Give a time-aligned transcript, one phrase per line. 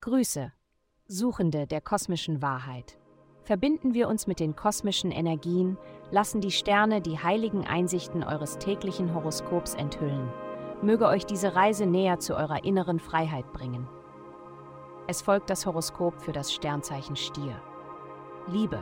[0.00, 0.52] Grüße,
[1.06, 2.98] Suchende der kosmischen Wahrheit.
[3.44, 5.78] Verbinden wir uns mit den kosmischen Energien,
[6.10, 10.32] lassen die Sterne die heiligen Einsichten eures täglichen Horoskops enthüllen.
[10.82, 13.88] Möge euch diese Reise näher zu eurer inneren Freiheit bringen.
[15.06, 17.60] Es folgt das Horoskop für das Sternzeichen Stier.
[18.48, 18.78] Liebe.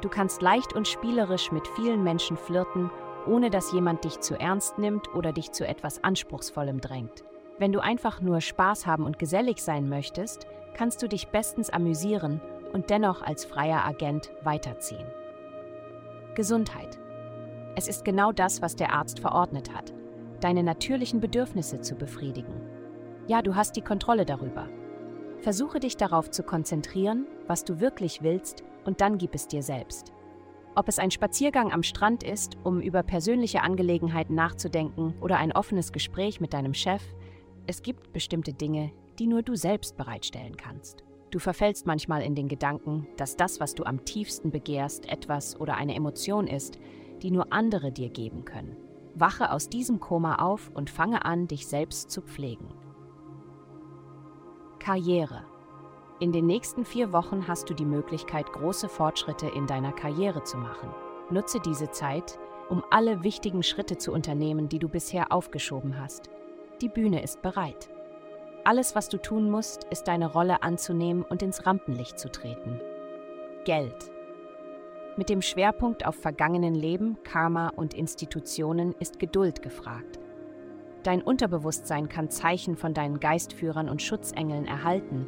[0.00, 2.90] Du kannst leicht und spielerisch mit vielen Menschen flirten,
[3.26, 7.24] ohne dass jemand dich zu ernst nimmt oder dich zu etwas Anspruchsvollem drängt.
[7.60, 12.40] Wenn du einfach nur Spaß haben und gesellig sein möchtest, kannst du dich bestens amüsieren
[12.72, 15.04] und dennoch als freier Agent weiterziehen.
[16.34, 16.98] Gesundheit.
[17.76, 19.92] Es ist genau das, was der Arzt verordnet hat,
[20.40, 22.62] deine natürlichen Bedürfnisse zu befriedigen.
[23.26, 24.66] Ja, du hast die Kontrolle darüber.
[25.40, 30.14] Versuche dich darauf zu konzentrieren, was du wirklich willst, und dann gib es dir selbst.
[30.76, 35.92] Ob es ein Spaziergang am Strand ist, um über persönliche Angelegenheiten nachzudenken, oder ein offenes
[35.92, 37.02] Gespräch mit deinem Chef,
[37.66, 41.04] es gibt bestimmte Dinge, die nur du selbst bereitstellen kannst.
[41.30, 45.76] Du verfällst manchmal in den Gedanken, dass das, was du am tiefsten begehrst, etwas oder
[45.76, 46.78] eine Emotion ist,
[47.22, 48.76] die nur andere dir geben können.
[49.14, 52.68] Wache aus diesem Koma auf und fange an, dich selbst zu pflegen.
[54.78, 55.44] Karriere.
[56.18, 60.56] In den nächsten vier Wochen hast du die Möglichkeit, große Fortschritte in deiner Karriere zu
[60.56, 60.90] machen.
[61.30, 66.30] Nutze diese Zeit, um alle wichtigen Schritte zu unternehmen, die du bisher aufgeschoben hast.
[66.80, 67.90] Die Bühne ist bereit.
[68.64, 72.80] Alles, was du tun musst, ist deine Rolle anzunehmen und ins Rampenlicht zu treten.
[73.64, 74.10] Geld.
[75.18, 80.18] Mit dem Schwerpunkt auf vergangenen Leben, Karma und Institutionen ist Geduld gefragt.
[81.02, 85.26] Dein Unterbewusstsein kann Zeichen von deinen Geistführern und Schutzengeln erhalten,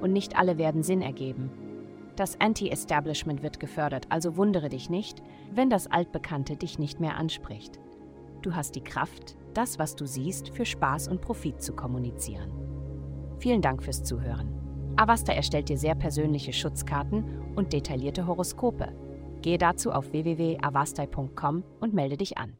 [0.00, 1.50] und nicht alle werden Sinn ergeben.
[2.16, 7.78] Das Anti-Establishment wird gefördert, also wundere dich nicht, wenn das Altbekannte dich nicht mehr anspricht.
[8.44, 12.52] Du hast die Kraft, das, was du siehst, für Spaß und Profit zu kommunizieren.
[13.38, 14.52] Vielen Dank fürs Zuhören.
[14.96, 17.24] Avasta erstellt dir sehr persönliche Schutzkarten
[17.56, 18.92] und detaillierte Horoskope.
[19.40, 22.58] Gehe dazu auf www.avastai.com und melde dich an.